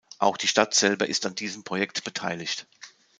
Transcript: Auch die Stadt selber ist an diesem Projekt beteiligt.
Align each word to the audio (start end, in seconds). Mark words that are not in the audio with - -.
Auch 0.17 0.35
die 0.37 0.47
Stadt 0.47 0.73
selber 0.73 1.07
ist 1.07 1.27
an 1.27 1.35
diesem 1.35 1.63
Projekt 1.63 2.03
beteiligt. 2.03 2.65